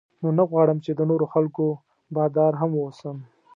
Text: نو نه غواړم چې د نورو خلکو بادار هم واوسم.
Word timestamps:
نو 0.21 0.27
نه 0.37 0.43
غواړم 0.49 0.77
چې 0.85 0.91
د 0.93 1.01
نورو 1.09 1.25
خلکو 1.33 1.65
بادار 2.15 2.53
هم 2.61 2.71
واوسم. 2.75 3.17